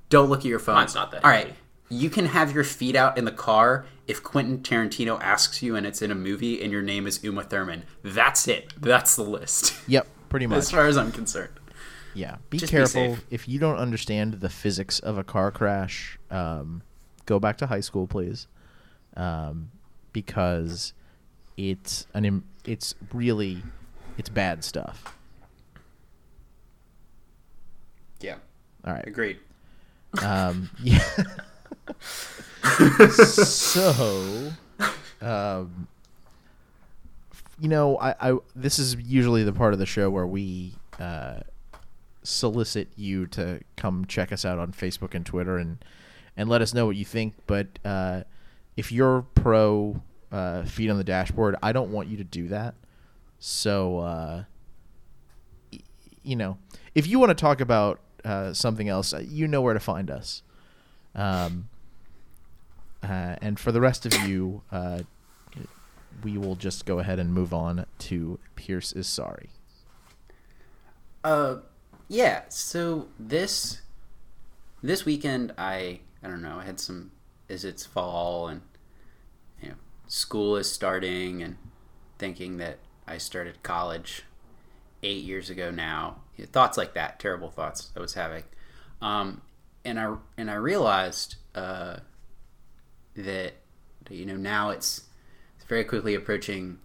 [0.08, 0.74] Don't look at your phone.
[0.74, 1.58] Mine's not that All right, heavy.
[1.88, 5.86] you can have your feet out in the car if Quentin Tarantino asks you and
[5.86, 7.84] it's in a movie and your name is Uma Thurman.
[8.02, 8.72] That's it.
[8.80, 9.72] That's the list.
[9.88, 10.58] Yep, pretty much.
[10.58, 11.52] as far as I'm concerned.
[12.12, 12.88] Yeah, be Just careful.
[13.14, 13.24] safe.
[13.30, 16.82] if you don't understand the physics of a car crash, um,
[17.24, 18.48] go back to high school, please,
[19.16, 19.70] um,
[20.12, 20.92] because
[21.56, 23.62] it's an im- it's really
[24.18, 25.14] it's bad stuff.
[28.20, 28.36] Yeah,
[28.86, 29.06] All right.
[29.06, 29.38] agreed.
[30.22, 31.00] Um, yeah.
[33.22, 34.52] so,
[35.20, 35.88] um,
[37.60, 41.40] you know, I, I this is usually the part of the show where we uh,
[42.22, 45.78] solicit you to come check us out on Facebook and Twitter and
[46.36, 47.34] and let us know what you think.
[47.46, 48.22] But uh,
[48.76, 52.74] if you're pro uh, feet on the dashboard, I don't want you to do that.
[53.38, 54.44] So, uh,
[55.72, 55.80] y-
[56.22, 56.58] you know,
[56.94, 60.10] if you want to talk about uh, something else, uh, you know where to find
[60.10, 60.42] us.
[61.14, 61.68] Um,
[63.02, 65.02] uh, and for the rest of you, uh,
[66.24, 69.50] we will just go ahead and move on to Pierce is sorry.
[71.22, 71.58] Uh,
[72.08, 72.42] yeah.
[72.48, 73.82] So this
[74.82, 76.58] this weekend, I I don't know.
[76.58, 77.12] I had some.
[77.48, 78.60] Is it's fall and
[79.62, 79.74] you know
[80.08, 81.56] school is starting and
[82.18, 84.24] thinking that I started college
[85.06, 86.16] eight years ago now.
[86.52, 88.44] Thoughts like that, terrible thoughts I was having,
[89.00, 89.40] um,
[89.84, 91.98] and I and I realized uh,
[93.14, 93.54] that
[94.10, 95.02] you know now it's
[95.68, 96.78] very quickly approaching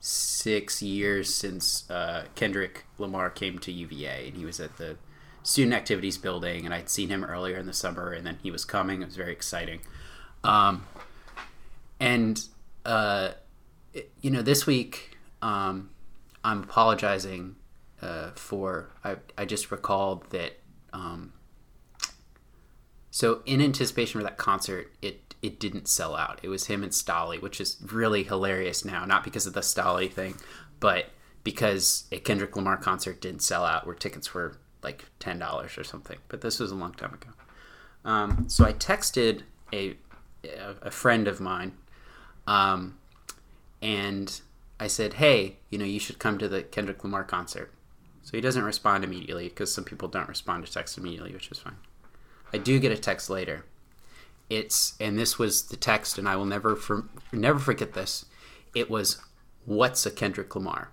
[0.00, 4.96] six years since uh, Kendrick Lamar came to UVA, and he was at the
[5.42, 8.64] student activities building, and I'd seen him earlier in the summer, and then he was
[8.66, 9.00] coming.
[9.02, 9.80] It was very exciting,
[10.44, 10.86] um,
[11.98, 12.44] and
[12.84, 13.30] uh,
[13.94, 15.88] it- you know, this week um,
[16.44, 17.56] I'm apologizing
[18.02, 18.90] uh, for.
[19.02, 20.60] I I just recalled that.
[20.92, 21.32] Um,
[23.10, 26.40] so in anticipation for that concert, it it didn't sell out.
[26.42, 30.10] It was him and Stalley, which is really hilarious now, not because of the Stalley
[30.10, 30.36] thing,
[30.80, 31.06] but
[31.42, 35.84] because a Kendrick Lamar concert didn't sell out, where tickets were like ten dollars or
[35.84, 36.18] something.
[36.28, 37.30] But this was a long time ago.
[38.04, 39.96] Um, so I texted a
[40.82, 41.72] a friend of mine,
[42.46, 42.98] um,
[43.80, 44.40] and
[44.80, 47.72] I said, "Hey, you know, you should come to the Kendrick Lamar concert."
[48.22, 51.58] So he doesn't respond immediately because some people don't respond to text immediately, which is
[51.58, 51.76] fine.
[52.52, 53.64] I do get a text later.
[54.50, 58.26] It's and this was the text, and I will never for, never forget this.
[58.74, 59.18] It was,
[59.64, 60.90] "What's a Kendrick Lamar?"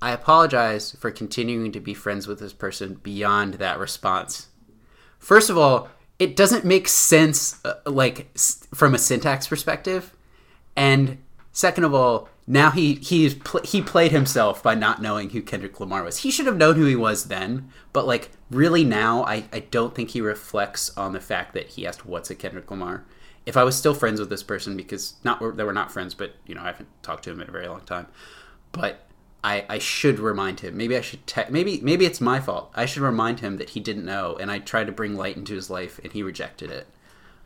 [0.00, 4.46] I apologize for continuing to be friends with this person beyond that response.
[5.18, 5.88] First of all,
[6.20, 10.12] it doesn't make sense, uh, like s- from a syntax perspective,
[10.76, 11.18] and
[11.58, 15.80] second of all, now he he's pl- he played himself by not knowing who Kendrick
[15.80, 16.18] Lamar was.
[16.18, 19.92] He should have known who he was then, but like really now, I I don't
[19.92, 23.04] think he reflects on the fact that he asked what's a Kendrick Lamar.
[23.44, 26.36] If I was still friends with this person, because not that we're not friends, but
[26.46, 28.06] you know I haven't talked to him in a very long time,
[28.70, 29.08] but
[29.42, 30.76] I, I should remind him.
[30.76, 31.26] Maybe I should.
[31.26, 32.70] Te- maybe maybe it's my fault.
[32.76, 35.54] I should remind him that he didn't know, and I tried to bring light into
[35.54, 36.86] his life, and he rejected it.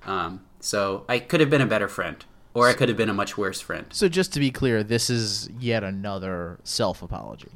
[0.04, 2.22] Um, so I could have been a better friend,
[2.54, 3.86] or I could have been a much worse friend.
[3.90, 7.50] So just to be clear, this is yet another self apology.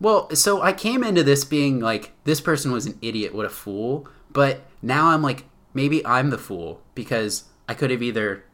[0.00, 3.50] Well, so I came into this being like, this person was an idiot, what a
[3.50, 4.08] fool.
[4.32, 8.44] But now I'm like, maybe I'm the fool because I could have either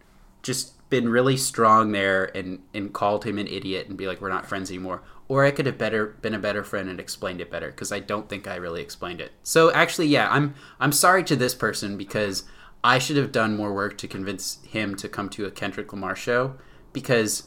[0.43, 4.29] just been really strong there and, and called him an idiot and be like, we're
[4.29, 5.03] not friends anymore.
[5.27, 8.01] Or I could have better been a better friend and explained it better because I
[8.01, 9.33] don't think I really explained it.
[9.43, 12.45] So actually, yeah, I'm I'm sorry to this person because
[12.83, 16.15] I should have done more work to convince him to come to a Kendrick Lamar
[16.15, 16.55] show
[16.93, 17.45] because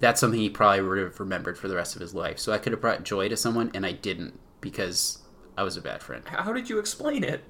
[0.00, 2.38] that's something he probably would have remembered for the rest of his life.
[2.38, 5.18] So I could have brought joy to someone, and I didn't because
[5.56, 6.22] I was a bad friend.
[6.26, 7.44] How did you explain it?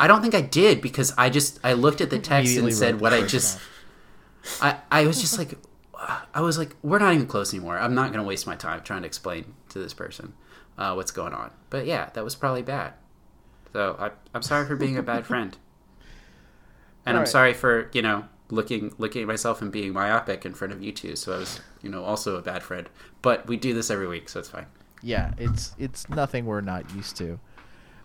[0.00, 3.00] I don't think I did because I just I looked at the text and said
[3.00, 3.58] what I just
[4.60, 5.58] I I was just like
[6.34, 7.78] I was like we're not even close anymore.
[7.78, 10.34] I'm not going to waste my time trying to explain to this person
[10.76, 11.50] uh, what's going on.
[11.70, 12.94] But yeah, that was probably bad.
[13.72, 15.56] So I I'm sorry for being a bad friend.
[17.08, 20.72] And I'm sorry for, you know, looking looking at myself and being myopic in front
[20.72, 21.16] of you two.
[21.16, 22.88] So I was, you know, also a bad friend.
[23.22, 24.66] But we do this every week, so it's fine.
[25.02, 27.38] Yeah, it's it's nothing we're not used to.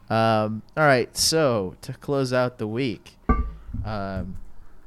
[0.10, 4.38] Um, all right, so to close out the week, um,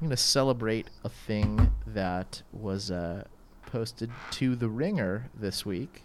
[0.00, 3.24] I'm gonna celebrate a thing that was uh,
[3.66, 6.02] posted to the Ringer this week.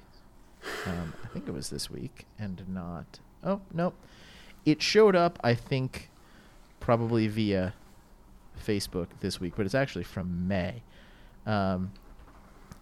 [0.85, 3.19] Um, I think it was this week, and not.
[3.43, 3.93] Oh no,
[4.65, 5.39] it showed up.
[5.43, 6.09] I think
[6.79, 7.73] probably via
[8.61, 10.83] Facebook this week, but it's actually from May,
[11.45, 11.91] um,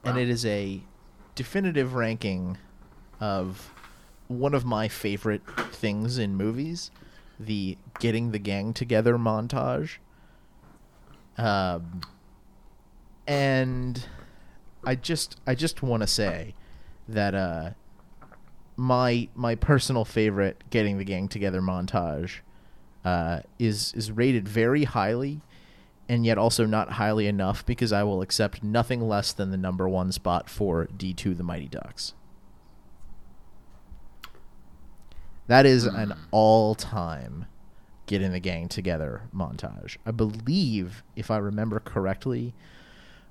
[0.04, 0.82] and it is a
[1.36, 2.58] definitive ranking
[3.20, 3.74] of
[4.28, 6.92] one of my favorite things in movies,
[7.40, 9.98] the getting the gang together montage.
[11.38, 12.02] Um,
[13.28, 14.06] and
[14.86, 16.56] I just I just want to say
[17.08, 17.72] that uh,
[18.76, 22.40] my my personal favorite getting the gang together montage
[23.04, 25.42] uh, is is rated very highly
[26.10, 29.88] and yet also not highly enough because I will accept nothing less than the number
[29.88, 32.16] one spot for D2 The Mighty Ducks.
[35.46, 37.46] That is an all time
[38.08, 39.98] getting the gang together montage.
[40.06, 42.56] I believe, if I remember correctly,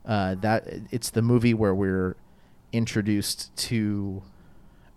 [0.07, 2.17] uh, that it's the movie where we're
[2.73, 4.23] introduced to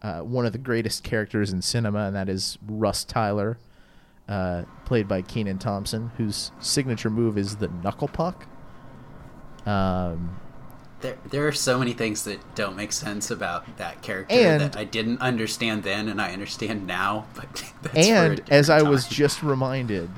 [0.03, 3.57] uh, one of the greatest characters in cinema, and that is Russ Tyler,
[4.27, 8.45] uh, played by Kenan Thompson, whose signature move is the knuckle puck.
[9.65, 10.37] Um,
[11.01, 14.77] There, there are so many things that don't make sense about that character And- that
[14.77, 17.25] I didn't understand then, and I understand now.
[17.35, 20.09] But that's and as I different was just reminded,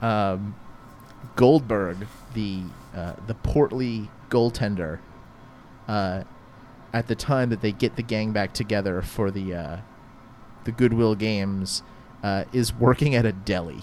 [0.00, 0.54] um,
[1.36, 2.62] Goldberg, the
[2.94, 4.98] uh, the portly goaltender,
[5.88, 6.22] uh,
[6.92, 9.76] at the time that they get the gang back together for the uh,
[10.64, 11.82] the Goodwill Games,
[12.22, 13.80] uh, is working at a deli,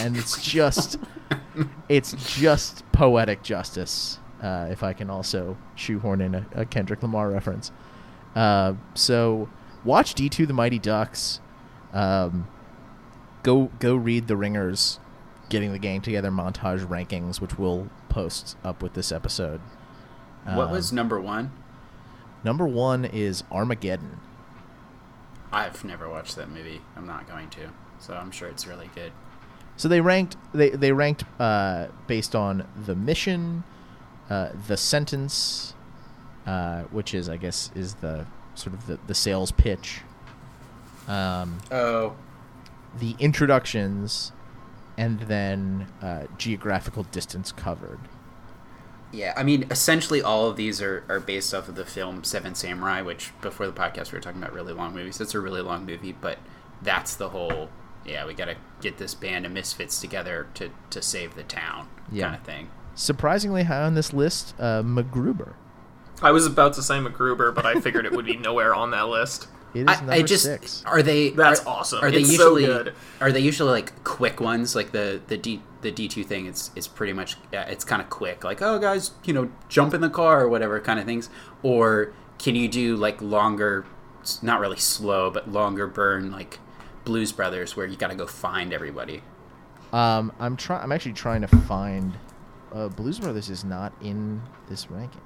[0.00, 0.98] and it's just
[1.88, 4.18] it's just poetic justice.
[4.42, 7.72] Uh, if I can also shoehorn in a, a Kendrick Lamar reference.
[8.34, 9.48] Uh, so
[9.82, 11.40] watch D2 The Mighty Ducks.
[11.92, 12.46] Um,
[13.42, 15.00] go go read the Ringers
[15.48, 19.60] getting the gang together montage rankings, which we'll post up with this episode.
[20.44, 21.52] what Um, was number one?
[22.44, 24.20] number one is Armageddon.
[25.52, 26.80] I've never watched that movie.
[26.96, 29.12] I'm not going to, so I'm sure it's really good.
[29.76, 33.62] So they ranked they they ranked uh, based on the mission,
[34.30, 35.74] uh, the sentence,
[36.46, 40.00] uh, which is I guess is the sort of the, the sales pitch,
[41.08, 42.16] um, Oh,
[42.98, 44.32] the introductions,
[44.96, 47.98] and then uh, geographical distance covered.
[49.16, 52.54] Yeah, I mean, essentially all of these are, are based off of the film Seven
[52.54, 55.20] Samurai, which before the podcast we were talking about really long movies.
[55.22, 56.38] It's a really long movie, but
[56.82, 57.70] that's the whole.
[58.04, 61.88] Yeah, we got to get this band of misfits together to, to save the town,
[62.12, 62.24] Yeah.
[62.26, 62.70] kind of thing.
[62.94, 65.54] Surprisingly high on this list, uh, MacGruber.
[66.22, 69.08] I was about to say MacGruber, but I figured it would be nowhere on that
[69.08, 69.48] list.
[69.76, 70.82] It is I, number I just six.
[70.86, 72.02] are they That's are, awesome.
[72.02, 72.94] Are they It's so usually good.
[73.20, 76.46] are they usually like quick ones like the the D the D two thing?
[76.46, 79.94] It's it's pretty much yeah, it's kind of quick like oh guys you know jump
[79.94, 81.28] in the car or whatever kind of things
[81.62, 83.86] or can you do like longer
[84.22, 86.58] s- not really slow but longer burn like
[87.04, 89.22] Blues Brothers where you got to go find everybody.
[89.92, 90.82] Um, I'm trying.
[90.82, 92.14] I'm actually trying to find.
[92.74, 95.20] Uh, Blues Brothers is not in this ranking.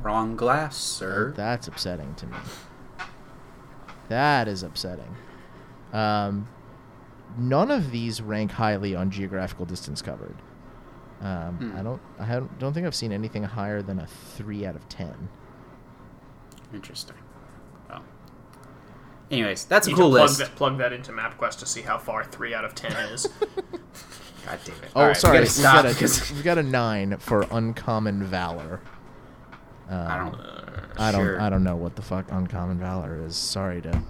[0.00, 1.34] Wrong glass, sir.
[1.36, 2.36] That's upsetting to me.
[4.10, 5.16] That is upsetting.
[5.92, 6.48] Um,
[7.38, 10.36] none of these rank highly on geographical distance covered.
[11.22, 11.76] Um, Hmm.
[11.78, 12.00] I don't.
[12.18, 15.28] I haven't, don't think I've seen anything higher than a three out of ten.
[16.74, 17.16] Interesting.
[17.88, 18.02] Well,
[19.30, 20.38] anyways, that's a You cool can plug list.
[20.40, 23.26] that, plug that into MapQuest to see how far three out of ten is.
[24.46, 24.90] God damn it!
[24.96, 25.40] Oh, All right, we sorry.
[25.40, 28.80] We've got, a, we've got a nine for uncommon valor.
[29.90, 31.00] Um, I don't.
[31.00, 31.20] I don't.
[31.24, 31.40] Sure.
[31.40, 33.36] I don't know what the fuck uncommon valor is.
[33.36, 34.02] Sorry to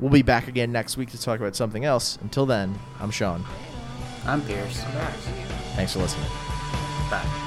[0.00, 2.18] We'll be back again next week to talk about something else.
[2.20, 3.44] Until then, I'm Sean.
[4.26, 4.80] I'm Pierce.
[5.76, 6.28] Thanks for listening.
[7.10, 7.43] Bye.